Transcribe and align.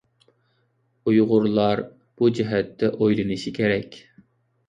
ئۇيغۇرلار 1.09 1.83
بۇ 2.21 2.31
جەھەتتە 2.39 2.89
ئويلىنىشى 2.95 3.53
كېرەك. 3.59 4.01